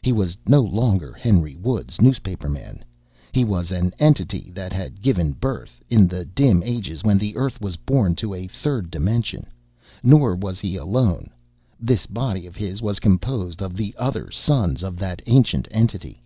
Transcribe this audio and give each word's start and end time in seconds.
He 0.00 0.12
was 0.12 0.34
no 0.46 0.62
longer 0.62 1.12
Henry 1.12 1.54
Woods, 1.54 2.00
newspaperman; 2.00 2.86
he 3.32 3.44
was 3.44 3.70
an 3.70 3.92
entity 3.98 4.50
that 4.54 4.72
had 4.72 5.02
given 5.02 5.32
birth, 5.32 5.82
in 5.90 6.06
the 6.08 6.24
dim 6.24 6.62
ages 6.62 7.04
when 7.04 7.18
the 7.18 7.36
Earth 7.36 7.60
was 7.60 7.76
born, 7.76 8.14
to 8.14 8.32
a 8.32 8.46
third 8.46 8.90
dimension. 8.90 9.44
Nor 10.02 10.36
was 10.36 10.58
he 10.58 10.76
alone. 10.76 11.28
This 11.78 12.06
body 12.06 12.46
of 12.46 12.56
his 12.56 12.80
was 12.80 12.98
composed 12.98 13.60
of 13.62 13.78
other 13.98 14.30
sons 14.30 14.82
of 14.82 14.96
that 14.96 15.20
ancient 15.26 15.68
entity. 15.70 16.22